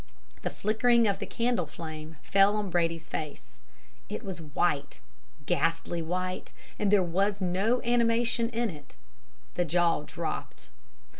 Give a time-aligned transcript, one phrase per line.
[0.41, 3.59] "The flickering of the candle flame fell on Brady's face.
[4.09, 4.99] It was white
[5.45, 8.95] ghastly white; there was no animation in it;
[9.53, 10.69] the jaw dropped.